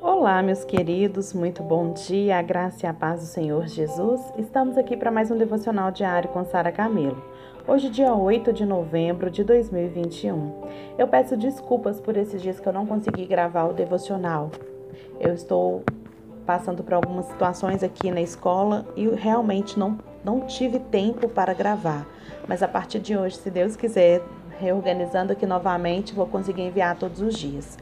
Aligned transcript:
Olá, 0.00 0.40
meus 0.44 0.64
queridos, 0.64 1.34
muito 1.34 1.60
bom 1.60 1.92
dia, 1.92 2.38
a 2.38 2.42
graça 2.42 2.86
e 2.86 2.88
a 2.88 2.94
paz 2.94 3.18
do 3.18 3.26
Senhor 3.26 3.66
Jesus. 3.66 4.20
Estamos 4.38 4.78
aqui 4.78 4.96
para 4.96 5.10
mais 5.10 5.28
um 5.28 5.36
devocional 5.36 5.90
diário 5.90 6.28
com 6.28 6.44
Sara 6.44 6.70
Camelo. 6.70 7.20
Hoje, 7.66 7.90
dia 7.90 8.14
8 8.14 8.52
de 8.52 8.64
novembro 8.64 9.28
de 9.28 9.42
2021. 9.42 10.52
Eu 10.96 11.08
peço 11.08 11.36
desculpas 11.36 12.00
por 12.00 12.16
esses 12.16 12.40
dias 12.40 12.60
que 12.60 12.68
eu 12.68 12.72
não 12.72 12.86
consegui 12.86 13.26
gravar 13.26 13.64
o 13.64 13.72
devocional. 13.72 14.52
Eu 15.18 15.34
estou 15.34 15.82
passando 16.46 16.84
por 16.84 16.94
algumas 16.94 17.26
situações 17.26 17.82
aqui 17.82 18.12
na 18.12 18.20
escola 18.20 18.86
e 18.94 19.08
realmente 19.08 19.76
não, 19.76 19.98
não 20.24 20.42
tive 20.42 20.78
tempo 20.78 21.28
para 21.28 21.52
gravar. 21.52 22.06
Mas 22.46 22.62
a 22.62 22.68
partir 22.68 23.00
de 23.00 23.16
hoje, 23.16 23.36
se 23.36 23.50
Deus 23.50 23.74
quiser, 23.74 24.22
reorganizando 24.60 25.32
aqui 25.32 25.44
novamente, 25.44 26.14
vou 26.14 26.26
conseguir 26.26 26.62
enviar 26.62 26.96
todos 26.96 27.20
os 27.20 27.34
dias 27.34 27.76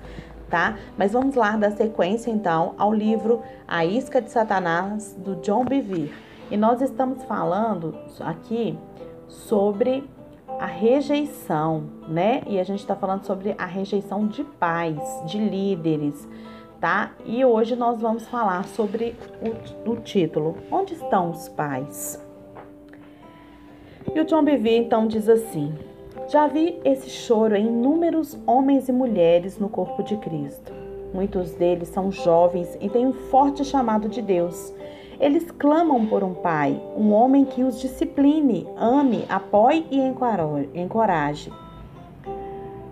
tá? 0.48 0.76
Mas 0.96 1.12
vamos 1.12 1.34
lá 1.34 1.56
dar 1.56 1.72
sequência 1.72 2.30
então 2.30 2.74
ao 2.78 2.92
livro 2.92 3.42
A 3.66 3.84
Isca 3.84 4.20
de 4.20 4.30
Satanás 4.30 5.14
do 5.18 5.36
John 5.36 5.64
Bevere. 5.64 6.12
E 6.50 6.56
nós 6.56 6.80
estamos 6.80 7.24
falando 7.24 7.96
aqui 8.20 8.78
sobre 9.28 10.08
a 10.58 10.66
rejeição, 10.66 11.84
né? 12.08 12.42
E 12.46 12.58
a 12.58 12.64
gente 12.64 12.80
está 12.80 12.94
falando 12.94 13.24
sobre 13.24 13.54
a 13.58 13.66
rejeição 13.66 14.26
de 14.26 14.44
pais, 14.44 15.00
de 15.26 15.38
líderes, 15.38 16.26
tá? 16.80 17.12
E 17.24 17.44
hoje 17.44 17.74
nós 17.74 18.00
vamos 18.00 18.26
falar 18.28 18.64
sobre 18.64 19.16
o, 19.86 19.90
o 19.90 19.96
título: 19.96 20.56
Onde 20.70 20.94
estão 20.94 21.30
os 21.30 21.48
pais? 21.48 22.24
E 24.14 24.20
o 24.20 24.24
John 24.24 24.44
Bevere 24.44 24.76
então 24.76 25.06
diz 25.06 25.28
assim: 25.28 25.74
já 26.28 26.48
vi 26.48 26.80
esse 26.84 27.08
choro 27.08 27.54
em 27.54 27.66
inúmeros 27.66 28.36
homens 28.46 28.88
e 28.88 28.92
mulheres 28.92 29.58
no 29.58 29.68
corpo 29.68 30.02
de 30.02 30.16
Cristo. 30.16 30.72
Muitos 31.14 31.52
deles 31.52 31.88
são 31.88 32.10
jovens 32.10 32.76
e 32.80 32.88
têm 32.88 33.06
um 33.06 33.12
forte 33.12 33.64
chamado 33.64 34.08
de 34.08 34.20
Deus. 34.20 34.72
Eles 35.20 35.50
clamam 35.52 36.04
por 36.06 36.24
um 36.24 36.34
pai, 36.34 36.80
um 36.96 37.12
homem 37.12 37.44
que 37.44 37.62
os 37.62 37.80
discipline, 37.80 38.66
ame, 38.76 39.24
apoie 39.28 39.86
e 39.90 40.00
encoraje. 40.74 41.52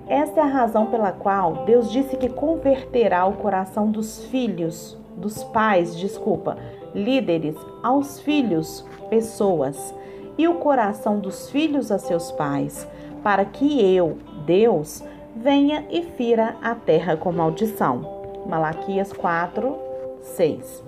Esta 0.07 0.41
é 0.41 0.43
a 0.43 0.47
razão 0.47 0.87
pela 0.87 1.13
qual 1.13 1.65
Deus 1.65 1.91
disse 1.91 2.17
que 2.17 2.29
converterá 2.29 3.27
o 3.27 3.35
coração 3.35 3.91
dos 3.91 4.25
filhos, 4.27 4.97
dos 5.17 5.43
pais, 5.45 5.97
desculpa, 5.97 6.57
líderes, 6.95 7.57
aos 7.83 8.21
filhos, 8.21 8.87
pessoas, 9.11 9.95
e 10.37 10.49
o 10.49 10.55
coração 10.55 11.19
dos 11.19 11.51
filhos 11.51 11.91
a 11.91 11.99
seus 11.99 12.33
pais 12.33 12.87
para 13.23 13.45
que 13.45 13.81
eu, 13.95 14.19
Deus, 14.45 15.03
venha 15.35 15.87
e 15.91 16.03
fira 16.03 16.57
a 16.63 16.75
terra 16.75 17.17
com 17.17 17.33
maldição. 17.33 18.15
Malaquias 18.47 19.13
4, 19.13 19.77
6. 20.21 20.85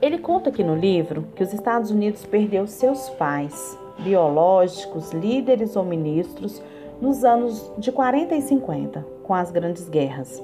Ele 0.00 0.18
conta 0.18 0.50
aqui 0.50 0.62
no 0.62 0.76
livro 0.76 1.26
que 1.34 1.42
os 1.42 1.52
Estados 1.52 1.90
Unidos 1.90 2.24
perdeu 2.24 2.66
seus 2.66 3.08
pais, 3.10 3.78
biológicos, 3.98 5.12
líderes 5.12 5.76
ou 5.76 5.84
ministros, 5.84 6.62
nos 7.00 7.24
anos 7.24 7.72
de 7.78 7.90
40 7.90 8.34
e 8.34 8.42
50, 8.42 9.04
com 9.24 9.34
as 9.34 9.50
grandes 9.50 9.88
guerras. 9.88 10.42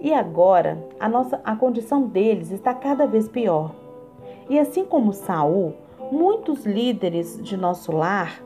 E 0.00 0.12
agora, 0.12 0.78
a 0.98 1.08
nossa 1.08 1.40
a 1.44 1.56
condição 1.56 2.02
deles 2.02 2.50
está 2.50 2.72
cada 2.72 3.06
vez 3.06 3.28
pior. 3.28 3.74
E 4.48 4.58
assim 4.58 4.84
como 4.84 5.12
Saul, 5.12 5.74
muitos 6.10 6.64
líderes 6.64 7.40
de 7.42 7.56
nosso 7.56 7.92
lar 7.92 8.44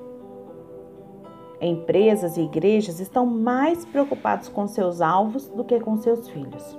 Empresas 1.61 2.37
e 2.37 2.42
igrejas 2.42 3.00
estão 3.00 3.27
mais 3.27 3.84
preocupados 3.84 4.48
com 4.48 4.69
seus 4.69 5.00
alvos 5.00 5.48
do 5.48 5.65
que 5.65 5.81
com 5.81 5.97
seus 5.97 6.28
filhos. 6.28 6.78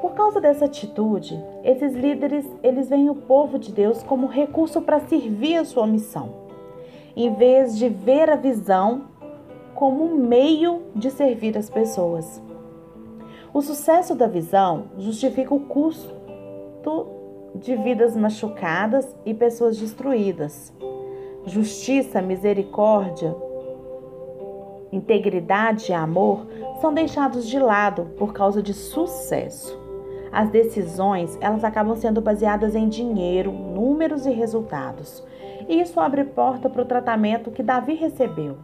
Por 0.00 0.14
causa 0.14 0.40
dessa 0.40 0.64
atitude, 0.64 1.38
esses 1.62 1.94
líderes, 1.94 2.46
eles 2.62 2.88
veem 2.88 3.10
o 3.10 3.14
povo 3.14 3.58
de 3.58 3.72
Deus 3.72 4.02
como 4.02 4.26
recurso 4.26 4.80
para 4.80 5.00
servir 5.00 5.56
a 5.56 5.66
sua 5.66 5.86
missão, 5.86 6.30
em 7.14 7.34
vez 7.34 7.76
de 7.76 7.90
ver 7.90 8.30
a 8.30 8.36
visão 8.36 9.02
como 9.74 10.04
um 10.04 10.16
meio 10.16 10.84
de 10.94 11.10
servir 11.10 11.58
as 11.58 11.68
pessoas. 11.68 12.40
O 13.52 13.60
sucesso 13.60 14.14
da 14.14 14.26
visão 14.26 14.84
justifica 14.96 15.54
o 15.54 15.60
custo 15.60 16.14
de 17.56 17.74
vidas 17.76 18.16
machucadas 18.16 19.16
e 19.24 19.34
pessoas 19.34 19.78
destruídas 19.78 20.72
justiça, 21.46 22.20
misericórdia, 22.20 23.34
integridade 24.92 25.92
e 25.92 25.94
amor 25.94 26.46
são 26.80 26.92
deixados 26.92 27.48
de 27.48 27.58
lado 27.58 28.06
por 28.18 28.32
causa 28.32 28.62
de 28.62 28.74
sucesso. 28.74 29.80
As 30.32 30.50
decisões, 30.50 31.38
elas 31.40 31.64
acabam 31.64 31.96
sendo 31.96 32.20
baseadas 32.20 32.74
em 32.74 32.88
dinheiro, 32.88 33.52
números 33.52 34.26
e 34.26 34.30
resultados. 34.30 35.24
E 35.68 35.80
isso 35.80 35.98
abre 36.00 36.24
porta 36.24 36.68
para 36.68 36.82
o 36.82 36.86
tratamento 36.86 37.50
que 37.50 37.62
Davi 37.62 37.94
recebeu. 37.94 38.58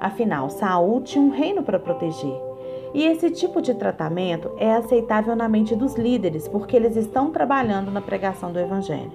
Afinal, 0.00 0.50
Saul 0.50 1.02
tinha 1.02 1.22
um 1.22 1.30
reino 1.30 1.62
para 1.62 1.78
proteger. 1.78 2.45
E 2.96 3.04
esse 3.04 3.30
tipo 3.30 3.60
de 3.60 3.74
tratamento 3.74 4.52
é 4.56 4.72
aceitável 4.72 5.36
na 5.36 5.46
mente 5.50 5.76
dos 5.76 5.96
líderes, 5.96 6.48
porque 6.48 6.74
eles 6.74 6.96
estão 6.96 7.30
trabalhando 7.30 7.90
na 7.90 8.00
pregação 8.00 8.50
do 8.50 8.58
evangelho. 8.58 9.12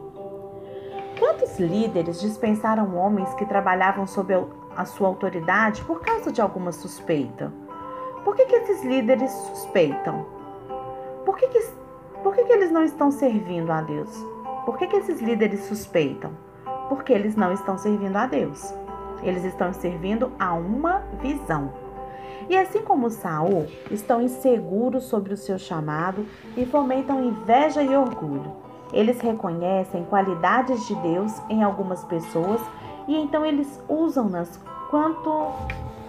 Quantos 1.17 1.59
líderes 1.59 2.21
dispensaram 2.21 2.95
homens 2.95 3.33
que 3.33 3.43
trabalhavam 3.43 4.05
sob 4.05 4.35
a 4.77 4.85
sua 4.85 5.07
autoridade 5.07 5.83
por 5.85 5.99
causa 5.99 6.31
de 6.31 6.39
alguma 6.39 6.71
suspeita? 6.71 7.51
Por 8.23 8.35
que, 8.35 8.45
que 8.45 8.55
esses 8.57 8.83
líderes 8.83 9.31
suspeitam? 9.31 10.27
Por 11.25 11.35
que, 11.35 11.47
que, 11.47 11.59
por 12.21 12.35
que, 12.35 12.43
que 12.43 12.53
eles 12.53 12.71
não 12.71 12.83
estão 12.83 13.09
servindo 13.09 13.71
a 13.71 13.81
Deus? 13.81 14.15
Por 14.63 14.77
que, 14.77 14.85
que 14.85 14.97
esses 14.97 15.19
líderes 15.19 15.61
suspeitam? 15.61 16.33
Porque 16.87 17.11
eles 17.11 17.35
não 17.35 17.51
estão 17.51 17.79
servindo 17.79 18.15
a 18.15 18.27
Deus. 18.27 18.75
Eles 19.23 19.43
estão 19.43 19.73
servindo 19.73 20.31
a 20.37 20.53
uma 20.53 20.99
visão. 21.19 21.73
E 22.51 22.57
assim 22.57 22.81
como 22.81 23.09
Saul, 23.09 23.65
estão 23.89 24.21
inseguros 24.21 25.05
sobre 25.05 25.33
o 25.33 25.37
seu 25.37 25.57
chamado 25.57 26.25
e 26.57 26.65
fomentam 26.65 27.23
inveja 27.23 27.81
e 27.81 27.95
orgulho. 27.95 28.51
Eles 28.91 29.21
reconhecem 29.21 30.03
qualidades 30.03 30.85
de 30.85 30.93
Deus 30.95 31.41
em 31.49 31.63
algumas 31.63 32.03
pessoas 32.03 32.59
e 33.07 33.15
então 33.15 33.45
eles 33.45 33.81
usam-nas 33.87 34.59
quanto 34.89 35.47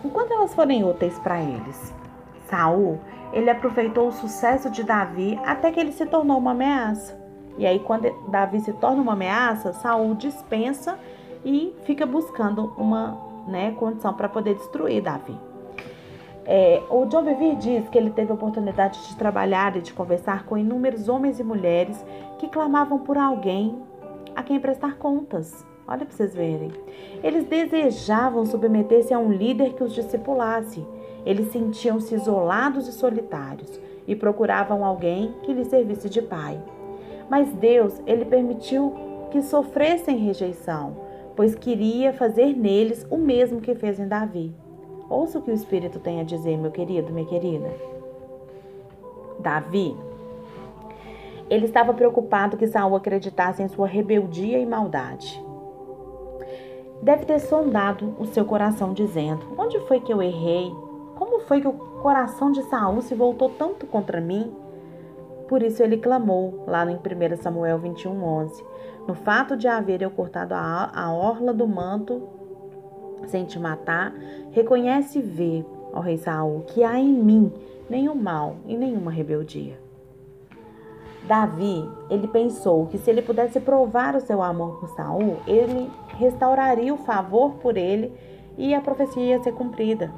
enquanto 0.04 0.32
elas 0.32 0.52
forem 0.52 0.82
úteis 0.82 1.16
para 1.20 1.40
eles. 1.40 1.94
Saul, 2.50 2.98
ele 3.32 3.48
aproveitou 3.48 4.08
o 4.08 4.12
sucesso 4.12 4.68
de 4.68 4.82
Davi 4.82 5.38
até 5.44 5.70
que 5.70 5.78
ele 5.78 5.92
se 5.92 6.06
tornou 6.06 6.38
uma 6.38 6.50
ameaça. 6.50 7.16
E 7.56 7.64
aí 7.64 7.78
quando 7.78 8.12
Davi 8.26 8.58
se 8.58 8.72
torna 8.72 9.00
uma 9.00 9.12
ameaça, 9.12 9.74
Saul 9.74 10.16
dispensa 10.16 10.98
e 11.44 11.72
fica 11.84 12.04
buscando 12.04 12.74
uma 12.76 13.16
né, 13.46 13.70
condição 13.78 14.12
para 14.12 14.28
poder 14.28 14.56
destruir 14.56 15.00
Davi. 15.00 15.51
É, 16.44 16.82
o 16.90 17.06
John 17.06 17.22
Bevere 17.22 17.56
diz 17.56 17.88
que 17.88 17.96
ele 17.96 18.10
teve 18.10 18.32
a 18.32 18.34
oportunidade 18.34 19.00
de 19.08 19.16
trabalhar 19.16 19.76
e 19.76 19.80
de 19.80 19.92
conversar 19.92 20.44
com 20.44 20.58
inúmeros 20.58 21.08
homens 21.08 21.38
e 21.38 21.44
mulheres 21.44 22.04
que 22.38 22.48
clamavam 22.48 22.98
por 22.98 23.16
alguém 23.16 23.78
a 24.34 24.42
quem 24.42 24.58
prestar 24.58 24.96
contas. 24.96 25.64
Olha 25.86 26.04
para 26.04 26.14
vocês 26.14 26.34
verem. 26.34 26.72
Eles 27.22 27.44
desejavam 27.44 28.46
submeter-se 28.46 29.12
a 29.12 29.18
um 29.18 29.32
líder 29.32 29.74
que 29.74 29.84
os 29.84 29.94
discipulasse. 29.94 30.84
Eles 31.24 31.52
sentiam-se 31.52 32.14
isolados 32.14 32.88
e 32.88 32.92
solitários 32.92 33.80
e 34.06 34.16
procuravam 34.16 34.84
alguém 34.84 35.34
que 35.42 35.52
lhes 35.52 35.68
servisse 35.68 36.08
de 36.08 36.22
pai. 36.22 36.60
Mas 37.28 37.52
Deus, 37.52 38.00
ele 38.06 38.24
permitiu 38.24 38.94
que 39.30 39.42
sofressem 39.42 40.18
rejeição, 40.18 40.96
pois 41.36 41.54
queria 41.54 42.12
fazer 42.12 42.56
neles 42.56 43.06
o 43.10 43.16
mesmo 43.16 43.60
que 43.60 43.74
fez 43.74 43.98
em 43.98 44.08
Davi. 44.08 44.52
Ouça 45.12 45.38
o 45.38 45.42
que 45.42 45.50
o 45.50 45.54
Espírito 45.54 45.98
tem 45.98 46.22
a 46.22 46.24
dizer, 46.24 46.56
meu 46.56 46.70
querido, 46.70 47.12
minha 47.12 47.26
querida. 47.26 47.70
Davi, 49.38 49.94
ele 51.50 51.66
estava 51.66 51.92
preocupado 51.92 52.56
que 52.56 52.66
Saul 52.66 52.96
acreditasse 52.96 53.62
em 53.62 53.68
sua 53.68 53.86
rebeldia 53.86 54.58
e 54.58 54.64
maldade. 54.64 55.38
Deve 57.02 57.26
ter 57.26 57.38
sondado 57.40 58.14
o 58.18 58.24
seu 58.24 58.46
coração, 58.46 58.94
dizendo: 58.94 59.54
Onde 59.58 59.78
foi 59.80 60.00
que 60.00 60.10
eu 60.10 60.22
errei? 60.22 60.74
Como 61.14 61.40
foi 61.40 61.60
que 61.60 61.68
o 61.68 61.74
coração 62.00 62.50
de 62.50 62.62
Saul 62.62 63.02
se 63.02 63.14
voltou 63.14 63.50
tanto 63.50 63.86
contra 63.86 64.18
mim? 64.18 64.50
Por 65.46 65.62
isso 65.62 65.82
ele 65.82 65.98
clamou, 65.98 66.64
lá 66.66 66.90
em 66.90 66.96
1 66.96 67.36
Samuel 67.36 67.78
21, 67.78 68.24
11: 68.24 68.64
No 69.06 69.14
fato 69.14 69.58
de 69.58 69.68
haver 69.68 70.00
eu 70.00 70.10
cortado 70.10 70.54
a 70.54 71.12
orla 71.12 71.52
do 71.52 71.68
manto 71.68 72.40
sem 73.28 73.44
te 73.44 73.58
matar, 73.58 74.12
reconhece 74.50 75.18
e 75.18 75.22
vê, 75.22 75.64
ó 75.92 76.00
rei 76.00 76.18
Saul, 76.18 76.62
que 76.62 76.82
há 76.82 76.98
em 76.98 77.12
mim 77.12 77.52
nenhum 77.88 78.14
mal 78.14 78.56
e 78.66 78.76
nenhuma 78.76 79.10
rebeldia. 79.10 79.78
Davi, 81.24 81.88
ele 82.10 82.26
pensou 82.26 82.86
que 82.86 82.98
se 82.98 83.08
ele 83.08 83.22
pudesse 83.22 83.60
provar 83.60 84.16
o 84.16 84.20
seu 84.20 84.42
amor 84.42 84.80
por 84.80 84.88
Saul, 84.90 85.36
ele 85.46 85.90
restauraria 86.18 86.92
o 86.92 86.98
favor 86.98 87.52
por 87.54 87.76
ele 87.76 88.12
e 88.58 88.74
a 88.74 88.80
profecia 88.80 89.22
ia 89.22 89.42
ser 89.42 89.52
cumprida. 89.52 90.10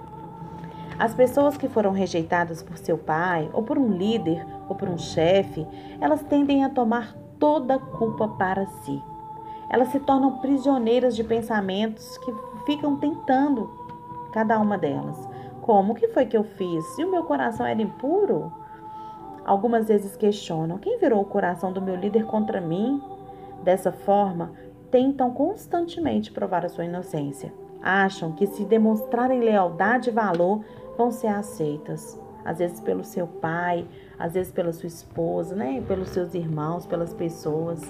As 0.99 1.13
pessoas 1.13 1.57
que 1.57 1.69
foram 1.69 1.91
rejeitadas 1.91 2.63
por 2.63 2.79
seu 2.79 2.97
pai, 2.97 3.51
ou 3.53 3.63
por 3.63 3.77
um 3.77 3.91
líder, 3.91 4.47
ou 4.69 4.77
por 4.77 4.89
um 4.89 4.97
chefe, 4.97 5.67
elas 6.01 6.23
tendem 6.23 6.65
a 6.65 6.71
tomar 6.71 7.15
toda 7.39 7.75
a 7.75 7.79
culpa 7.79 8.29
para 8.29 8.65
si. 8.67 9.03
Elas 9.69 9.89
se 9.89 9.99
tornam 9.99 10.39
prisioneiras 10.39 11.17
de 11.17 11.25
pensamentos 11.25 12.17
que 12.19 12.33
ficam 12.67 12.97
tentando 12.97 13.71
cada 14.33 14.59
uma 14.59 14.77
delas. 14.77 15.29
Como 15.63 15.95
que 15.95 16.09
foi 16.09 16.27
que 16.27 16.37
eu 16.37 16.45
fiz? 16.45 16.85
Se 16.95 17.05
o 17.05 17.11
meu 17.11 17.25
coração 17.25 17.65
era 17.65 17.81
impuro? 17.81 18.53
Algumas 19.45 19.89
vezes 19.89 20.17
questionam: 20.17 20.79
quem 20.79 20.99
virou 20.99 21.21
o 21.21 21.27
coração 21.27 21.73
do 21.73 21.81
meu 21.81 21.97
líder 21.97 22.25
contra 22.27 22.61
mim? 22.61 23.03
Dessa 23.63 23.93
forma, 23.93 24.53
tentam 24.91 25.31
constantemente 25.31 26.31
provar 26.31 26.65
a 26.65 26.69
sua 26.69 26.85
inocência. 26.85 27.53
Acham 27.83 28.33
que 28.33 28.47
se 28.47 28.65
demonstrarem 28.65 29.41
lealdade 29.41 30.11
e 30.11 30.13
valor, 30.13 30.65
vão 30.97 31.11
ser 31.11 31.29
aceitas. 31.29 32.19
Às 32.45 32.59
vezes 32.59 32.81
pelo 32.81 33.05
seu 33.05 33.27
pai, 33.27 33.87
às 34.19 34.35
vezes 34.35 34.53
pela 34.53 34.73
sua 34.73 34.87
esposa, 34.87 35.55
né? 35.55 35.83
pelos 35.87 36.11
seus 36.11 36.35
irmãos, 36.35 36.87
pelas 36.87 37.15
pessoas. 37.15 37.81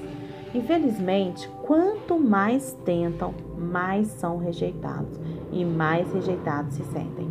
Infelizmente, 0.54 1.48
quanto 1.66 2.18
mais 2.18 2.72
tentam, 2.84 3.34
mais 3.58 4.08
são 4.08 4.38
rejeitados 4.38 5.18
e 5.50 5.64
mais 5.64 6.12
rejeitados 6.12 6.74
se 6.74 6.84
sentem. 6.84 7.28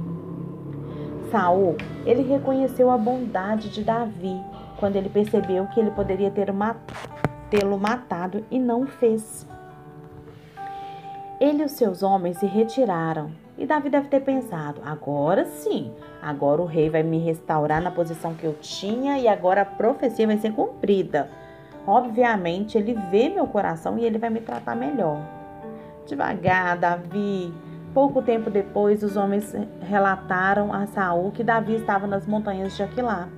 Saul, 1.31 1.78
ele 2.06 2.22
reconheceu 2.22 2.92
a 2.92 2.98
bondade 2.98 3.70
de 3.70 3.84
Davi 3.84 4.40
quando 4.80 4.98
ele 4.98 5.10
percebeu 5.10 5.66
que 5.68 5.80
ele 5.80 5.92
poderia 5.92 6.30
ter 6.30 6.54
tê-lo 7.50 7.78
matado 7.80 8.46
e 8.52 8.60
não 8.60 8.86
fez. 8.86 9.48
Ele 11.40 11.64
e 11.64 11.66
os 11.66 11.72
seus 11.72 12.04
homens 12.04 12.38
se 12.38 12.46
retiraram 12.46 13.43
e 13.57 13.65
Davi 13.65 13.89
deve 13.89 14.07
ter 14.07 14.21
pensado: 14.21 14.81
agora 14.85 15.45
sim, 15.45 15.91
agora 16.21 16.61
o 16.61 16.65
rei 16.65 16.89
vai 16.89 17.03
me 17.03 17.19
restaurar 17.19 17.81
na 17.81 17.91
posição 17.91 18.33
que 18.33 18.45
eu 18.45 18.53
tinha 18.59 19.19
e 19.19 19.27
agora 19.27 19.61
a 19.61 19.65
profecia 19.65 20.27
vai 20.27 20.38
ser 20.38 20.53
cumprida. 20.53 21.29
Obviamente, 21.85 22.77
ele 22.77 22.94
vê 23.11 23.29
meu 23.29 23.45
coração 23.45 23.97
e 23.97 24.05
ele 24.05 24.17
vai 24.17 24.29
me 24.29 24.39
tratar 24.39 24.75
melhor. 24.75 25.19
Devagar, 26.05 26.77
Davi, 26.77 27.53
Pouco 27.94 28.23
tempo 28.23 28.50
depois, 28.50 29.03
os 29.03 29.15
homens 29.15 29.55
relataram 29.81 30.73
a 30.73 30.88
Saul 30.88 31.31
que 31.31 31.44
Davi 31.44 31.75
estava 31.75 32.07
nas 32.07 32.25
montanhas 32.25 32.75
de 32.75 32.81
Aquilá. 32.81 33.29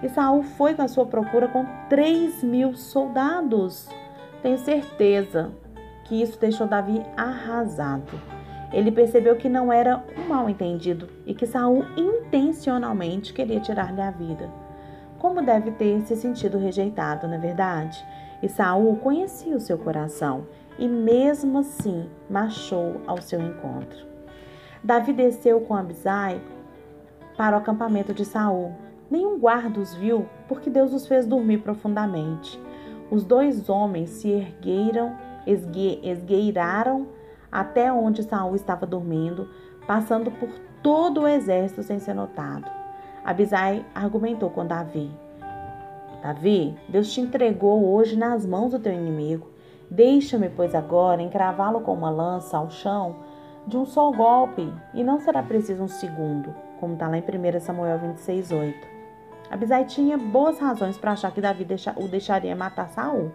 E 0.00 0.08
Saul 0.08 0.44
foi 0.44 0.74
com 0.74 0.82
a 0.82 0.88
sua 0.88 1.04
procura 1.04 1.48
com 1.48 1.66
3 1.88 2.44
mil 2.44 2.76
soldados. 2.76 3.88
Tenho 4.40 4.56
certeza 4.58 5.50
que 6.04 6.22
isso 6.22 6.38
deixou 6.38 6.68
Davi 6.68 7.02
arrasado. 7.16 8.37
Ele 8.72 8.92
percebeu 8.92 9.36
que 9.36 9.48
não 9.48 9.72
era 9.72 10.02
um 10.16 10.28
mal 10.28 10.48
entendido 10.48 11.08
e 11.24 11.34
que 11.34 11.46
Saul 11.46 11.84
intencionalmente 11.96 13.32
queria 13.32 13.60
tirar-lhe 13.60 14.00
a 14.00 14.10
vida. 14.10 14.50
Como 15.18 15.42
deve 15.42 15.70
ter 15.72 16.00
se 16.02 16.14
sentido 16.16 16.58
rejeitado, 16.58 17.26
na 17.26 17.36
é 17.36 17.38
verdade? 17.38 18.04
E 18.42 18.48
Saul 18.48 18.96
conhecia 18.96 19.56
o 19.56 19.60
seu 19.60 19.78
coração 19.78 20.46
e 20.78 20.86
mesmo 20.86 21.58
assim 21.58 22.08
marchou 22.30 23.00
ao 23.06 23.20
seu 23.20 23.40
encontro. 23.40 24.06
Davi 24.82 25.12
desceu 25.12 25.60
com 25.62 25.74
Abisai 25.74 26.40
para 27.36 27.56
o 27.56 27.58
acampamento 27.58 28.14
de 28.14 28.24
Saul. 28.24 28.72
Nenhum 29.10 29.38
guarda 29.38 29.80
os 29.80 29.94
viu, 29.94 30.26
porque 30.46 30.70
Deus 30.70 30.92
os 30.92 31.06
fez 31.06 31.26
dormir 31.26 31.58
profundamente. 31.58 32.60
Os 33.10 33.24
dois 33.24 33.68
homens 33.68 34.10
se 34.10 34.30
ergueram, 34.30 35.16
esgue, 35.46 35.98
esgueiraram 36.02 37.06
até 37.50 37.92
onde 37.92 38.22
Saul 38.22 38.54
estava 38.54 38.86
dormindo, 38.86 39.48
passando 39.86 40.30
por 40.30 40.50
todo 40.82 41.22
o 41.22 41.28
exército 41.28 41.82
sem 41.82 41.98
ser 41.98 42.14
notado. 42.14 42.70
Abisai 43.24 43.84
argumentou 43.94 44.50
com 44.50 44.66
Davi: 44.66 45.10
Davi, 46.22 46.76
Deus 46.88 47.12
te 47.12 47.20
entregou 47.20 47.92
hoje 47.92 48.16
nas 48.16 48.44
mãos 48.44 48.72
do 48.72 48.78
teu 48.78 48.92
inimigo. 48.92 49.48
Deixa-me, 49.90 50.50
pois, 50.50 50.74
agora 50.74 51.22
encravá-lo 51.22 51.80
com 51.80 51.94
uma 51.94 52.10
lança 52.10 52.56
ao 52.56 52.70
chão 52.70 53.16
de 53.66 53.76
um 53.76 53.84
só 53.84 54.10
golpe, 54.10 54.72
e 54.94 55.04
não 55.04 55.20
será 55.20 55.42
preciso 55.42 55.82
um 55.82 55.88
segundo, 55.88 56.54
como 56.80 56.94
está 56.94 57.06
lá 57.06 57.18
em 57.18 57.22
1 57.22 57.60
Samuel 57.60 57.98
26, 57.98 58.50
8. 58.50 58.88
Abisai 59.50 59.84
tinha 59.84 60.16
boas 60.16 60.58
razões 60.58 60.96
para 60.96 61.12
achar 61.12 61.32
que 61.32 61.40
Davi 61.40 61.66
o 61.96 62.08
deixaria 62.08 62.56
matar 62.56 62.88
Saul. 62.88 63.30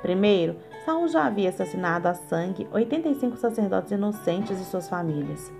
Primeiro, 0.00 0.56
Saul 0.84 1.08
já 1.08 1.24
havia 1.24 1.48
assassinado 1.48 2.08
a 2.08 2.14
sangue 2.14 2.68
85 2.70 3.38
sacerdotes 3.38 3.92
inocentes 3.92 4.60
e 4.60 4.64
suas 4.64 4.86
famílias. 4.88 5.50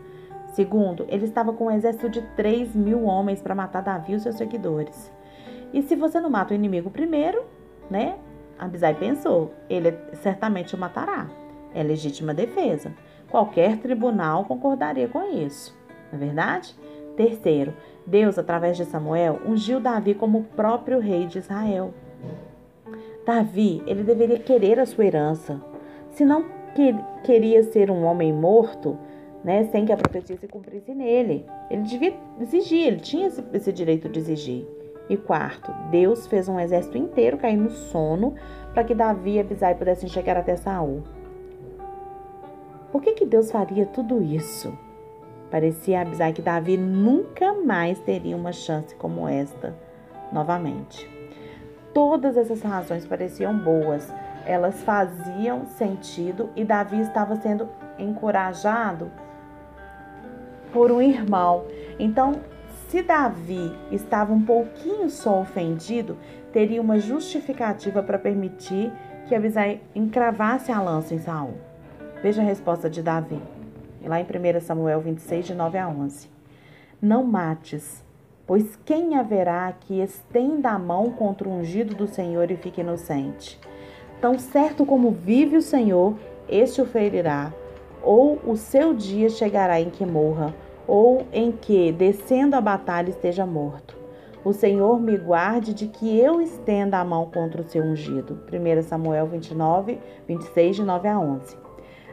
Segundo, 0.53 1.06
ele 1.09 1.25
estava 1.25 1.53
com 1.53 1.67
um 1.67 1.71
exército 1.71 2.11
de 2.11 2.21
3 2.37 2.75
mil 2.75 3.05
homens 3.05 3.41
para 3.41 3.55
matar 3.55 3.82
Davi 3.82 4.12
e 4.12 4.21
seus 4.21 4.37
seguidores. 4.37 5.11
E 5.73 5.82
se 5.82 5.97
você 5.97 6.21
não 6.21 6.29
mata 6.29 6.53
o 6.53 6.55
inimigo 6.55 6.91
primeiro, 6.91 7.43
né? 7.91 8.17
Abisai 8.59 8.94
pensou: 8.94 9.53
ele 9.69 9.97
certamente 10.15 10.75
o 10.75 10.79
matará. 10.79 11.29
É 11.75 11.82
legítima 11.82 12.35
defesa. 12.35 12.93
Qualquer 13.29 13.79
tribunal 13.79 14.44
concordaria 14.44 15.09
com 15.09 15.25
isso. 15.32 15.76
Não 16.12 16.21
é 16.21 16.25
verdade? 16.26 16.76
Terceiro, 17.17 17.75
Deus, 18.06 18.38
através 18.38 18.76
de 18.76 18.85
Samuel, 18.85 19.41
ungiu 19.47 19.81
Davi 19.81 20.15
como 20.15 20.38
o 20.38 20.44
próprio 20.44 21.00
rei 21.00 21.26
de 21.26 21.38
Israel. 21.38 21.94
Davi, 23.25 23.82
ele 23.87 24.03
deveria 24.03 24.38
querer 24.38 24.79
a 24.79 24.87
sua 24.87 25.06
herança. 25.06 25.61
Se 26.11 26.25
não 26.25 26.44
que, 26.75 26.94
queria 27.25 27.62
ser 27.62 27.91
um 27.91 28.05
homem 28.05 28.32
morto, 28.32 28.99
né, 29.43 29.65
sem 29.65 29.85
que 29.85 29.93
a 29.93 29.97
profecia 29.97 30.37
se 30.37 30.49
cumprisse 30.49 30.94
nele, 30.94 31.47
ele 31.71 31.82
devia 31.82 32.15
exigir, 32.41 32.87
ele 32.87 33.00
tinha 33.00 33.26
esse, 33.26 33.43
esse 33.53 33.73
direito 33.73 34.09
de 34.09 34.19
exigir. 34.19 34.67
E 35.09 35.17
quarto, 35.17 35.71
Deus 35.91 36.26
fez 36.26 36.49
um 36.49 36.59
exército 36.59 36.97
inteiro 36.97 37.37
cair 37.37 37.56
no 37.56 37.71
sono 37.71 38.35
para 38.73 38.85
que 38.85 38.94
Davi 38.94 39.32
e 39.32 39.41
Abisai 39.41 39.75
pudessem 39.75 40.09
chegar 40.09 40.37
até 40.37 40.56
Saul. 40.56 41.03
Por 42.91 43.03
que, 43.03 43.12
que 43.12 43.26
Deus 43.26 43.50
faria 43.50 43.87
tudo 43.87 44.23
isso? 44.23 44.73
Parecia 45.50 46.00
Abisai 46.00 46.32
que 46.32 46.41
Davi 46.41 46.76
nunca 46.76 47.53
mais 47.53 48.00
teria 48.00 48.37
uma 48.37 48.53
chance 48.53 48.94
como 48.94 49.29
esta 49.29 49.76
novamente. 50.32 51.13
Todas 51.94 52.37
essas 52.37 52.61
razões 52.61 53.06
pareciam 53.06 53.56
boas, 53.56 54.12
elas 54.44 54.82
faziam 54.82 55.64
sentido 55.64 56.50
e 56.56 56.64
Davi 56.64 57.00
estava 57.00 57.37
sendo 57.37 57.69
encorajado 57.99 59.11
por 60.73 60.91
um 60.91 61.00
irmão. 61.00 61.64
Então, 61.99 62.41
se 62.88 63.00
Davi 63.00 63.73
estava 63.93 64.32
um 64.32 64.43
pouquinho 64.43 65.08
só 65.08 65.41
ofendido, 65.41 66.19
teria 66.52 66.83
uma 66.83 66.99
justificativa 66.99 68.02
para 68.02 68.19
permitir 68.19 68.92
que 69.26 69.35
Abisai 69.35 69.80
encravasse 69.95 70.71
a 70.71 70.80
lança 70.80 71.14
em 71.14 71.19
Saul. 71.19 71.54
Veja 72.23 72.42
a 72.42 72.45
resposta 72.45 72.90
de 72.90 73.02
Davi, 73.02 73.40
lá 74.04 74.21
em 74.21 74.25
1 74.25 74.61
Samuel 74.61 75.00
26, 75.00 75.47
de 75.47 75.54
9 75.54 75.78
a 75.78 75.88
11. 75.88 76.28
Não 77.00 77.23
mates, 77.23 78.03
pois 78.47 78.77
quem 78.85 79.17
haverá 79.17 79.73
que 79.73 80.01
estenda 80.01 80.71
a 80.71 80.79
mão 80.79 81.11
contra 81.11 81.49
o 81.49 81.53
ungido 81.53 81.95
do 81.95 82.07
Senhor 82.07 82.51
e 82.51 82.57
fique 82.57 82.81
inocente? 82.81 83.59
Tão 84.21 84.39
certo 84.39 84.85
como 84.85 85.11
vive 85.11 85.57
o 85.57 85.63
Senhor, 85.63 86.15
este 86.49 86.81
o 86.81 86.87
ferirá, 86.87 87.53
ou 88.03 88.41
o 88.47 88.57
seu 88.57 88.95
dia 88.95 89.29
chegará 89.29 89.81
em 89.81 89.91
que 89.91 90.05
morra, 90.05 90.55
ou 90.87 91.27
em 91.33 91.53
que, 91.53 91.91
descendo 91.93 92.55
a 92.55 92.61
batalha, 92.61 93.11
esteja 93.11 93.47
morto. 93.47 93.97
O 94.45 94.53
Senhor 94.53 95.01
me 95.01 95.17
guarde 95.17 95.73
de 95.73 95.87
que 95.87 96.19
eu 96.19 96.41
estenda 96.41 96.99
a 96.99 97.05
mão 97.05 97.31
contra 97.31 97.63
o 97.63 97.65
seu 97.65 97.83
ungido. 97.83 98.39
1 98.53 98.83
Samuel 98.83 99.27
29, 99.27 99.99
26, 100.29 100.77
de 100.77 100.83
9 100.83 101.09
a 101.09 101.19
11. 101.19 101.57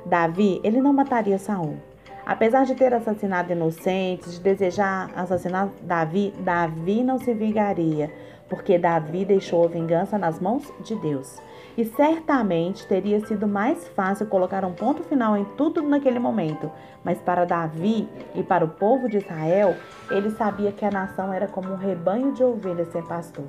Davi, 0.06 0.62
ele 0.64 0.82
não 0.82 0.94
mataria 0.94 1.38
Saul. 1.38 1.91
Apesar 2.26 2.66
de 2.66 2.76
ter 2.76 2.94
assassinado 2.94 3.52
inocentes, 3.52 4.34
de 4.34 4.40
desejar 4.40 5.10
assassinar 5.16 5.70
Davi, 5.82 6.34
Davi 6.40 7.04
não 7.04 7.18
se 7.18 7.34
vingaria, 7.34 8.12
porque 8.48 8.78
Davi 8.78 9.26
deixou 9.26 9.66
a 9.66 9.68
vingança 9.68 10.18
nas 10.18 10.40
mãos 10.40 10.72
de 10.84 10.96
Deus. 10.96 11.42
E 11.78 11.86
certamente 11.86 12.86
teria 12.86 13.26
sido 13.26 13.48
mais 13.48 13.88
fácil 13.90 14.28
colocar 14.28 14.66
um 14.66 14.74
ponto 14.74 15.04
final 15.04 15.38
em 15.38 15.46
tudo 15.56 15.82
naquele 15.82 16.20
momento. 16.20 16.70
Mas 17.04 17.20
para 17.20 17.46
Davi 17.46 18.08
e 18.36 18.44
para 18.44 18.66
o 18.66 18.70
povo 18.70 19.08
de 19.08 19.18
Israel, 19.18 19.76
ele 20.10 20.32
sabia 20.32 20.72
que 20.72 20.86
a 20.86 20.92
nação 20.92 21.34
era 21.34 21.48
como 21.48 21.72
um 21.72 21.78
rebanho 21.78 22.34
de 22.34 22.44
ovelhas 22.44 22.90
sem 22.90 23.02
pastor. 23.02 23.48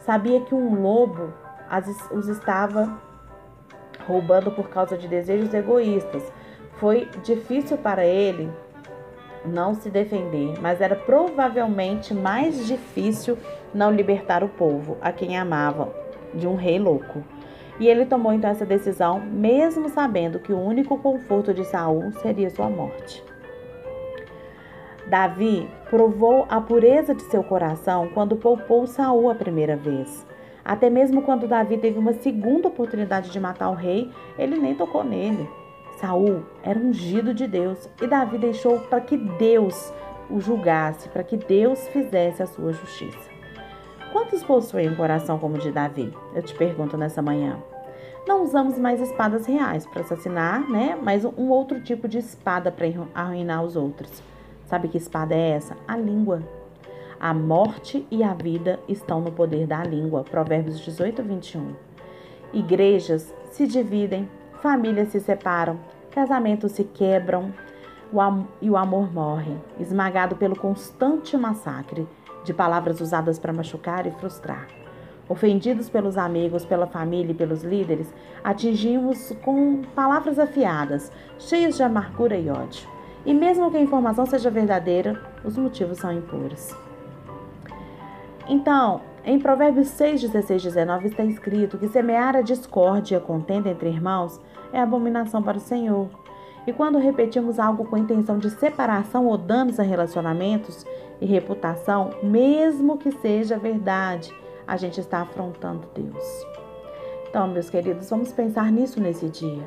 Sabia 0.00 0.40
que 0.42 0.54
um 0.54 0.80
lobo 0.80 1.32
os 2.12 2.28
estava 2.28 3.00
roubando 4.06 4.50
por 4.50 4.68
causa 4.68 4.98
de 4.98 5.08
desejos 5.08 5.52
egoístas. 5.54 6.22
Foi 6.76 7.08
difícil 7.22 7.78
para 7.78 8.04
ele 8.04 8.50
não 9.44 9.74
se 9.74 9.90
defender, 9.90 10.54
mas 10.60 10.80
era 10.80 10.96
provavelmente 10.96 12.14
mais 12.14 12.66
difícil 12.66 13.36
não 13.74 13.92
libertar 13.92 14.42
o 14.42 14.48
povo, 14.48 14.96
a 15.00 15.12
quem 15.12 15.36
amava, 15.36 15.94
de 16.32 16.46
um 16.46 16.54
rei 16.54 16.78
louco. 16.78 17.22
E 17.78 17.88
ele 17.88 18.06
tomou 18.06 18.32
então 18.32 18.50
essa 18.50 18.64
decisão, 18.64 19.20
mesmo 19.20 19.88
sabendo 19.88 20.38
que 20.38 20.52
o 20.52 20.60
único 20.60 20.96
conforto 20.98 21.52
de 21.52 21.64
Saul 21.64 22.12
seria 22.12 22.50
sua 22.50 22.70
morte. 22.70 23.22
Davi 25.06 25.68
provou 25.90 26.46
a 26.48 26.60
pureza 26.60 27.14
de 27.14 27.22
seu 27.24 27.42
coração 27.42 28.08
quando 28.14 28.36
poupou 28.36 28.86
Saul 28.86 29.28
a 29.28 29.34
primeira 29.34 29.76
vez. 29.76 30.26
Até 30.64 30.88
mesmo 30.88 31.20
quando 31.22 31.46
Davi 31.46 31.76
teve 31.76 31.98
uma 31.98 32.14
segunda 32.14 32.68
oportunidade 32.68 33.30
de 33.30 33.38
matar 33.38 33.68
o 33.68 33.74
rei, 33.74 34.10
ele 34.38 34.56
nem 34.56 34.74
tocou 34.74 35.04
nele. 35.04 35.46
Saul 36.00 36.42
era 36.62 36.78
ungido 36.78 37.32
de 37.34 37.46
Deus 37.46 37.88
e 38.00 38.06
Davi 38.06 38.38
deixou 38.38 38.80
para 38.80 39.00
que 39.00 39.16
Deus 39.16 39.92
o 40.30 40.40
julgasse, 40.40 41.08
para 41.08 41.22
que 41.22 41.36
Deus 41.36 41.86
fizesse 41.88 42.42
a 42.42 42.46
sua 42.46 42.72
justiça. 42.72 43.30
Quantos 44.12 44.42
possuem 44.44 44.90
um 44.90 44.96
coração 44.96 45.38
como 45.38 45.56
o 45.56 45.58
de 45.58 45.72
Davi? 45.72 46.12
Eu 46.34 46.42
te 46.42 46.54
pergunto 46.54 46.96
nessa 46.96 47.20
manhã. 47.20 47.58
Não 48.26 48.42
usamos 48.42 48.78
mais 48.78 49.00
espadas 49.00 49.44
reais 49.44 49.86
para 49.86 50.00
assassinar, 50.00 50.68
né? 50.70 50.98
Mas 51.02 51.24
um 51.24 51.50
outro 51.50 51.80
tipo 51.80 52.08
de 52.08 52.18
espada 52.18 52.72
para 52.72 52.86
arruinar 53.14 53.62
os 53.62 53.76
outros. 53.76 54.22
Sabe 54.66 54.88
que 54.88 54.96
espada 54.96 55.34
é 55.34 55.50
essa? 55.50 55.76
A 55.86 55.96
língua. 55.96 56.42
A 57.20 57.34
morte 57.34 58.06
e 58.10 58.22
a 58.22 58.32
vida 58.32 58.80
estão 58.88 59.20
no 59.20 59.30
poder 59.30 59.66
da 59.66 59.82
língua. 59.82 60.24
Provérbios 60.24 60.80
18, 60.80 61.22
21. 61.22 61.74
Igrejas 62.52 63.34
se 63.50 63.66
dividem, 63.66 64.28
famílias 64.64 65.08
se 65.08 65.20
separam, 65.20 65.78
casamentos 66.10 66.72
se 66.72 66.84
quebram 66.84 67.52
e 68.62 68.70
o 68.70 68.78
amor 68.78 69.12
morre, 69.12 69.54
esmagado 69.78 70.36
pelo 70.36 70.58
constante 70.58 71.36
massacre 71.36 72.08
de 72.44 72.54
palavras 72.54 72.98
usadas 72.98 73.38
para 73.38 73.52
machucar 73.52 74.06
e 74.06 74.10
frustrar. 74.12 74.66
Ofendidos 75.28 75.90
pelos 75.90 76.16
amigos, 76.16 76.64
pela 76.64 76.86
família 76.86 77.32
e 77.32 77.34
pelos 77.34 77.62
líderes, 77.62 78.10
atingimos 78.42 79.36
com 79.44 79.82
palavras 79.94 80.38
afiadas, 80.38 81.12
cheias 81.38 81.76
de 81.76 81.82
amargura 81.82 82.34
e 82.34 82.48
ódio. 82.48 82.88
E 83.26 83.34
mesmo 83.34 83.70
que 83.70 83.76
a 83.76 83.82
informação 83.82 84.24
seja 84.24 84.50
verdadeira, 84.50 85.20
os 85.44 85.58
motivos 85.58 85.98
são 85.98 86.10
impuros. 86.10 86.74
Então, 88.48 89.02
em 89.24 89.38
Provérbios 89.38 89.88
6, 89.88 90.20
16 90.20 90.62
19 90.62 91.08
está 91.08 91.24
escrito 91.24 91.78
que 91.78 91.88
semear 91.88 92.36
a 92.36 92.42
discórdia 92.42 93.18
contenda 93.18 93.70
entre 93.70 93.88
irmãos 93.88 94.40
é 94.72 94.80
abominação 94.80 95.42
para 95.42 95.56
o 95.56 95.60
Senhor. 95.60 96.08
E 96.66 96.72
quando 96.72 96.98
repetimos 96.98 97.58
algo 97.58 97.84
com 97.84 97.96
intenção 97.96 98.38
de 98.38 98.50
separação 98.50 99.26
ou 99.26 99.36
danos 99.36 99.80
a 99.80 99.82
relacionamentos 99.82 100.86
e 101.20 101.26
reputação, 101.26 102.10
mesmo 102.22 102.98
que 102.98 103.12
seja 103.12 103.58
verdade, 103.58 104.30
a 104.66 104.76
gente 104.76 105.00
está 105.00 105.20
afrontando 105.20 105.88
Deus. 105.94 106.46
Então, 107.28 107.48
meus 107.48 107.68
queridos, 107.68 108.08
vamos 108.08 108.32
pensar 108.32 108.70
nisso 108.70 109.00
nesse 109.00 109.28
dia. 109.28 109.64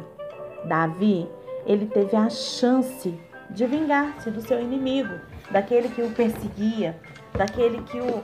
Davi, 0.66 1.30
ele 1.66 1.86
teve 1.86 2.16
a 2.16 2.30
chance 2.30 3.14
de 3.50 3.66
vingar-se 3.66 4.32
do 4.32 4.42
seu 4.42 4.60
inimigo, 4.60 5.14
daquele 5.52 5.90
que 5.90 6.02
o 6.02 6.12
perseguia, 6.12 6.98
daquele 7.34 7.82
que 7.84 8.00
o, 8.00 8.24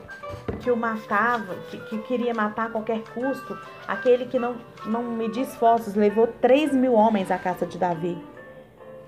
que 0.63 0.71
o 0.71 0.77
matava, 0.77 1.55
que, 1.69 1.77
que 1.77 1.97
queria 1.99 2.33
matar 2.33 2.67
a 2.67 2.69
qualquer 2.69 3.03
custo, 3.13 3.57
aquele 3.85 4.25
que 4.25 4.39
não, 4.39 4.55
não 4.85 5.03
media 5.03 5.43
esforços, 5.43 5.93
levou 5.93 6.25
3 6.25 6.73
mil 6.73 6.93
homens 6.93 7.29
à 7.29 7.37
caça 7.37 7.65
de 7.65 7.77
Davi. 7.77 8.17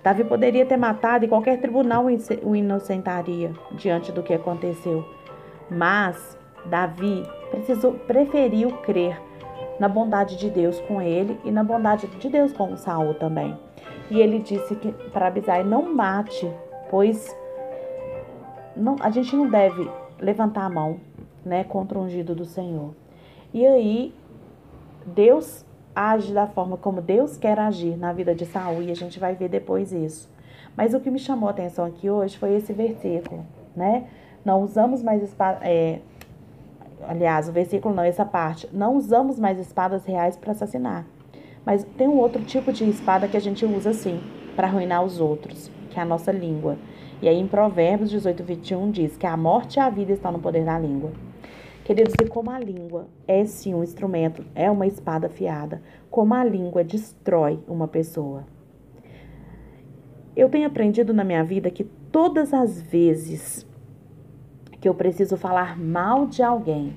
Davi 0.04 0.24
poderia 0.26 0.66
ter 0.66 0.78
matado 0.78 1.26
e 1.26 1.28
qualquer 1.28 1.60
tribunal 1.60 2.06
o 2.44 2.56
inocentaria 2.56 3.54
diante 3.72 4.12
do 4.12 4.22
que 4.22 4.34
aconteceu. 4.34 5.04
Mas 5.72 6.38
Davi 6.66 7.24
precisou, 7.50 7.94
preferiu 7.94 8.72
crer 8.84 9.20
na 9.80 9.88
bondade 9.88 10.38
de 10.38 10.50
Deus 10.50 10.80
com 10.82 11.02
ele 11.02 11.40
e 11.44 11.52
na 11.52 11.64
bondade 11.64 12.06
de 12.08 12.30
Deus 12.30 12.54
com 12.54 12.76
Saul 12.76 13.14
também. 13.16 13.58
E 14.12 14.20
ele 14.20 14.40
disse 14.40 14.76
que 14.76 14.92
para 15.12 15.28
Abisai 15.28 15.64
não 15.64 15.94
mate, 15.94 16.48
pois 16.90 17.36
não, 18.76 18.98
a 19.00 19.10
gente 19.10 19.36
não 19.36 19.50
deve 19.50 19.90
levantar 20.20 20.66
a 20.66 20.70
mão, 20.70 21.00
né, 21.46 21.64
contra 21.64 21.98
o 21.98 22.02
ungido 22.02 22.34
do 22.34 22.44
Senhor. 22.44 22.94
E 23.54 23.66
aí 23.66 24.14
Deus 25.06 25.64
age 25.96 26.34
da 26.34 26.48
forma 26.48 26.76
como 26.76 27.02
Deus 27.02 27.38
quer 27.38 27.58
agir 27.60 27.96
na 27.96 28.12
vida 28.12 28.36
de 28.36 28.46
Saul 28.46 28.82
e 28.82 28.92
a 28.92 28.96
gente 28.96 29.20
vai 29.20 29.36
ver 29.36 29.48
depois 29.48 29.94
isso. 29.94 30.30
Mas 30.76 30.94
o 30.94 31.00
que 31.00 31.10
me 31.10 31.20
chamou 31.20 31.48
a 31.48 31.52
atenção 31.52 31.86
aqui 31.86 32.10
hoje 32.10 32.38
foi 32.38 32.54
esse 32.56 32.74
versículo, 32.74 33.46
né? 33.76 34.08
Não 34.44 34.62
usamos 34.62 35.02
mais 35.02 35.24
espadas. 35.24 35.62
É, 35.64 36.00
aliás, 37.08 37.48
o 37.48 37.52
versículo 37.52 37.96
não, 37.96 38.04
essa 38.04 38.26
parte. 38.26 38.70
Não 38.74 38.96
usamos 38.98 39.40
mais 39.40 39.58
espadas 39.58 40.06
reais 40.06 40.36
para 40.36 40.52
assassinar. 40.52 41.06
Mas 41.66 41.84
tem 41.98 42.08
um 42.08 42.18
outro 42.18 42.44
tipo 42.44 42.72
de 42.74 42.88
espada 42.88 43.28
que 43.28 43.38
a 43.38 43.40
gente 43.40 43.66
usa 43.66 43.90
assim, 43.92 44.22
para 44.56 44.68
arruinar 44.68 45.04
os 45.04 45.20
outros, 45.20 45.72
que 45.90 45.98
é 45.98 46.02
a 46.02 46.06
nossa 46.06 46.32
língua. 46.32 46.78
E 47.22 47.28
aí 47.28 47.40
em 47.40 47.48
Provérbios 47.48 48.10
18, 48.10 48.44
21 48.44 48.92
diz 48.92 49.18
que 49.18 49.26
a 49.26 49.36
morte 49.38 49.78
e 49.78 49.80
a 49.80 49.90
vida 49.90 50.12
estão 50.12 50.32
no 50.32 50.40
poder 50.40 50.66
da 50.66 50.78
língua. 50.78 51.12
Queridos, 51.86 52.16
e 52.20 52.26
como 52.28 52.50
a 52.50 52.58
língua 52.58 53.06
é 53.28 53.46
sim 53.46 53.76
um 53.76 53.84
instrumento, 53.84 54.44
é 54.56 54.72
uma 54.72 54.88
espada 54.88 55.28
afiada, 55.28 55.84
como 56.10 56.34
a 56.34 56.44
língua 56.44 56.84
destrói 56.84 57.60
uma 57.68 57.88
pessoa. 57.88 58.44
Eu 60.36 60.50
tenho 60.50 60.66
aprendido 60.66 61.14
na 61.14 61.24
minha 61.24 61.44
vida 61.44 61.70
que 61.70 61.84
todas 61.84 62.56
as 62.56 62.82
vezes 62.82 63.68
que 64.82 64.90
eu 64.90 64.96
preciso 64.96 65.38
falar 65.38 65.78
mal 65.78 66.26
de 66.26 66.42
alguém, 66.42 66.96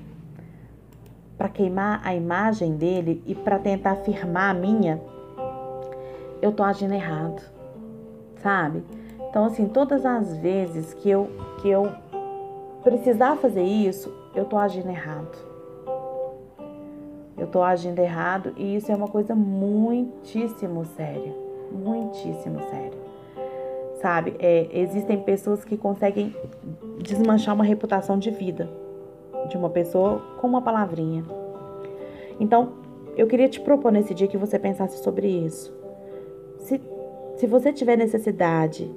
para 1.37 1.49
queimar 1.49 2.01
a 2.03 2.15
imagem 2.15 2.75
dele 2.75 3.21
e 3.27 3.35
para 3.35 3.59
tentar 3.59 3.91
afirmar 3.91 4.55
a 4.55 4.59
minha, 4.59 4.99
eu 6.41 6.51
tô 6.51 6.63
agindo 6.63 6.95
errado, 6.95 7.43
sabe? 8.37 8.83
Então, 9.29 9.45
assim, 9.45 9.67
todas 9.67 10.03
as 10.03 10.35
vezes 10.37 10.95
que 10.95 11.11
eu, 11.11 11.29
que 11.61 11.69
eu 11.69 11.91
precisar 12.83 13.35
fazer 13.35 13.61
isso, 13.61 14.17
eu 14.35 14.45
tô 14.45 14.57
agindo 14.57 14.89
errado. 14.89 15.37
Eu 17.37 17.47
tô 17.47 17.63
agindo 17.63 17.99
errado 17.99 18.53
e 18.57 18.75
isso 18.75 18.91
é 18.91 18.95
uma 18.95 19.07
coisa 19.07 19.33
muitíssimo 19.33 20.85
séria. 20.85 21.33
Muitíssimo 21.71 22.59
séria. 22.69 22.99
Sabe? 24.01 24.35
É, 24.39 24.67
existem 24.71 25.21
pessoas 25.21 25.63
que 25.63 25.77
conseguem 25.77 26.35
desmanchar 27.01 27.55
uma 27.55 27.63
reputação 27.63 28.17
de 28.17 28.29
vida 28.29 28.69
de 29.47 29.57
uma 29.57 29.69
pessoa 29.69 30.21
com 30.39 30.47
uma 30.47 30.61
palavrinha. 30.61 31.23
Então, 32.39 32.73
eu 33.15 33.27
queria 33.27 33.49
te 33.49 33.59
propor 33.59 33.91
nesse 33.91 34.13
dia 34.13 34.27
que 34.27 34.37
você 34.37 34.57
pensasse 34.57 35.03
sobre 35.03 35.27
isso. 35.27 35.73
Se, 36.59 36.81
se 37.35 37.47
você 37.47 37.73
tiver 37.73 37.97
necessidade 37.97 38.89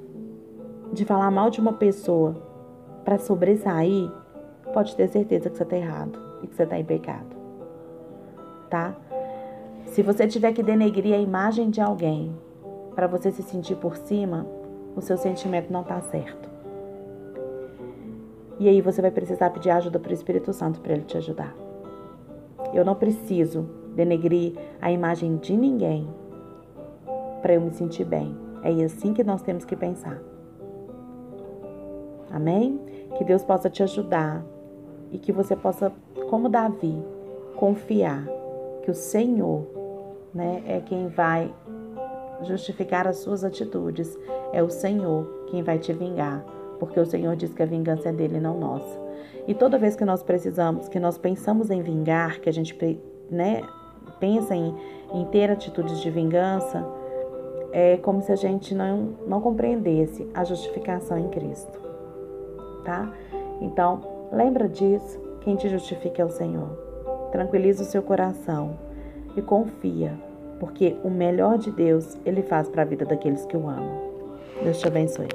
de 0.91 1.03
falar 1.05 1.31
mal 1.31 1.49
de 1.49 1.59
uma 1.59 1.73
pessoa 1.73 2.35
para 3.03 3.17
sobressair, 3.17 4.09
pode 4.73 4.95
ter 4.95 5.07
certeza 5.07 5.49
que 5.49 5.55
você 5.55 5.63
está 5.63 5.77
errado 5.77 6.19
e 6.41 6.47
que 6.47 6.55
você 6.55 6.63
está 6.63 6.77
em 6.77 6.83
pecado. 6.83 7.35
Tá? 8.69 8.95
Se 9.85 10.01
você 10.01 10.27
tiver 10.27 10.51
que 10.51 10.63
denegrir 10.63 11.13
a 11.13 11.19
imagem 11.19 11.69
de 11.69 11.79
alguém 11.79 12.35
para 12.95 13.07
você 13.07 13.31
se 13.31 13.43
sentir 13.43 13.75
por 13.75 13.95
cima, 13.95 14.45
o 14.95 15.01
seu 15.01 15.17
sentimento 15.17 15.71
não 15.71 15.81
está 15.81 16.01
certo. 16.01 16.49
E 18.59 18.67
aí 18.67 18.81
você 18.81 19.01
vai 19.01 19.11
precisar 19.11 19.49
pedir 19.51 19.69
ajuda 19.69 19.99
para 19.99 20.11
o 20.11 20.13
Espírito 20.13 20.53
Santo 20.53 20.79
para 20.81 20.93
ele 20.93 21.03
te 21.03 21.17
ajudar. 21.17 21.55
Eu 22.73 22.83
não 22.83 22.95
preciso 22.95 23.67
denegrir 23.95 24.55
a 24.81 24.91
imagem 24.91 25.37
de 25.37 25.55
ninguém 25.55 26.07
para 27.41 27.53
eu 27.53 27.61
me 27.61 27.71
sentir 27.71 28.05
bem. 28.05 28.35
É 28.63 28.69
assim 28.83 29.13
que 29.13 29.23
nós 29.23 29.41
temos 29.41 29.65
que 29.65 29.75
pensar. 29.75 30.19
Amém? 32.31 32.79
Que 33.17 33.23
Deus 33.23 33.43
possa 33.43 33.69
te 33.69 33.83
ajudar 33.83 34.43
e 35.13 35.17
que 35.17 35.31
você 35.31 35.55
possa, 35.55 35.93
como 36.29 36.49
Davi, 36.49 37.01
confiar 37.55 38.27
que 38.81 38.91
o 38.91 38.95
Senhor, 38.95 39.65
né, 40.33 40.61
é 40.67 40.81
quem 40.81 41.07
vai 41.07 41.53
justificar 42.41 43.07
as 43.07 43.19
suas 43.19 43.45
atitudes, 43.45 44.17
é 44.51 44.61
o 44.61 44.69
Senhor 44.69 45.45
quem 45.47 45.63
vai 45.63 45.79
te 45.79 45.93
vingar 45.93 46.43
porque 46.83 46.99
o 46.99 47.05
Senhor 47.05 47.33
diz 47.37 47.53
que 47.53 47.63
a 47.63 47.65
vingança 47.65 48.09
é 48.09 48.11
dele 48.11 48.41
não 48.41 48.59
nossa. 48.59 48.99
E 49.47 49.53
toda 49.53 49.77
vez 49.77 49.95
que 49.95 50.03
nós 50.03 50.21
precisamos, 50.21 50.89
que 50.89 50.99
nós 50.99 51.17
pensamos 51.17 51.69
em 51.69 51.81
vingar, 51.81 52.41
que 52.41 52.49
a 52.49 52.51
gente 52.51 52.77
né, 53.31 53.63
pensa 54.19 54.53
em, 54.53 54.75
em 55.13 55.25
ter 55.27 55.49
atitudes 55.49 56.01
de 56.01 56.09
vingança, 56.09 56.85
é 57.71 57.95
como 57.97 58.21
se 58.21 58.33
a 58.33 58.35
gente 58.35 58.75
não, 58.75 59.15
não 59.25 59.39
compreendesse 59.39 60.29
a 60.33 60.43
justificação 60.43 61.17
em 61.17 61.29
Cristo. 61.29 61.79
Tá? 62.83 63.13
Então, 63.61 64.01
lembra 64.33 64.67
disso, 64.67 65.19
quem 65.41 65.55
te 65.55 65.69
justifica 65.69 66.21
é 66.21 66.25
o 66.25 66.29
Senhor. 66.29 66.69
Tranquiliza 67.31 67.83
o 67.83 67.85
seu 67.85 68.01
coração 68.01 68.77
e 69.35 69.41
confia, 69.41 70.13
porque 70.59 70.95
o 71.03 71.09
melhor 71.09 71.57
de 71.57 71.71
Deus 71.71 72.17
ele 72.25 72.41
faz 72.41 72.67
para 72.67 72.81
a 72.81 72.85
vida 72.85 73.05
daqueles 73.05 73.45
que 73.45 73.57
o 73.57 73.67
amam. 73.67 74.01
Deus 74.63 74.79
te 74.79 74.87
abençoe. 74.87 75.27